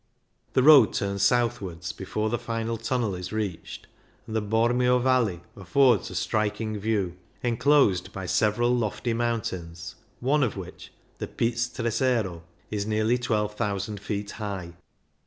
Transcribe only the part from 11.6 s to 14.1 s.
Tresero, is nearly 12,000